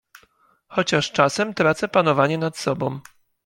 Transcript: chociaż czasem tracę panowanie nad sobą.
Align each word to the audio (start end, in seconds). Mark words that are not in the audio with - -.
chociaż 0.67 1.11
czasem 1.11 1.53
tracę 1.53 1.87
panowanie 1.87 2.37
nad 2.37 2.57
sobą. 2.57 2.99